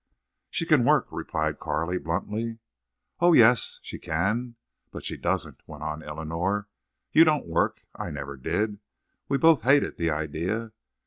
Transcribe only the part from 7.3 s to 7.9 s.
work.